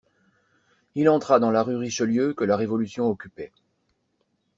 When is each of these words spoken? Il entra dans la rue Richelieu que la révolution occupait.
Il 0.95 1.07
entra 1.09 1.39
dans 1.39 1.51
la 1.51 1.61
rue 1.61 1.75
Richelieu 1.75 2.33
que 2.33 2.43
la 2.43 2.57
révolution 2.57 3.07
occupait. 3.07 3.51